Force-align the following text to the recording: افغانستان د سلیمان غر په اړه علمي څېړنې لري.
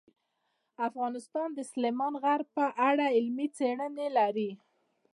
افغانستان 0.87 1.49
د 1.57 1.59
سلیمان 1.71 2.13
غر 2.23 2.41
په 2.55 2.65
اړه 2.89 3.05
علمي 3.15 3.47
څېړنې 3.57 4.07
لري. 4.17 4.51